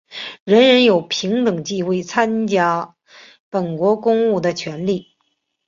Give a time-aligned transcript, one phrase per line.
[0.45, 2.95] 人人有平等机会参加
[3.51, 5.15] 本国公务的权利。